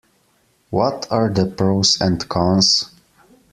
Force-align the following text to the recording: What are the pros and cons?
What 0.71 1.05
are 1.11 1.29
the 1.31 1.45
pros 1.45 2.01
and 2.01 2.27
cons? 2.27 2.89